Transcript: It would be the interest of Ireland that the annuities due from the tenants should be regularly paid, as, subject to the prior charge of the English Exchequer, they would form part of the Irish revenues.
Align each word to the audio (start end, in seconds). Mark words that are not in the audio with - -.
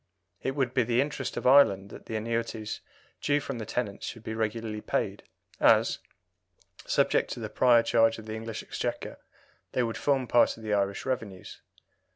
It 0.41 0.55
would 0.55 0.73
be 0.73 0.81
the 0.81 0.99
interest 0.99 1.37
of 1.37 1.45
Ireland 1.45 1.91
that 1.91 2.07
the 2.07 2.15
annuities 2.15 2.81
due 3.21 3.39
from 3.39 3.59
the 3.59 3.67
tenants 3.67 4.07
should 4.07 4.23
be 4.23 4.33
regularly 4.33 4.81
paid, 4.81 5.21
as, 5.59 5.99
subject 6.87 7.29
to 7.33 7.39
the 7.39 7.49
prior 7.49 7.83
charge 7.83 8.17
of 8.17 8.25
the 8.25 8.33
English 8.33 8.63
Exchequer, 8.63 9.19
they 9.73 9.83
would 9.83 9.97
form 9.97 10.25
part 10.25 10.57
of 10.57 10.63
the 10.63 10.73
Irish 10.73 11.05
revenues. 11.05 11.61